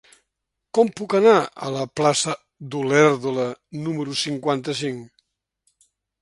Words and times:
Com 0.77 0.87
puc 1.01 1.11
anar 1.19 1.33
a 1.67 1.69
la 1.75 1.83
plaça 1.99 2.33
d'Olèrdola 2.77 3.45
número 3.85 4.17
cinquanta-cinc? 4.23 5.87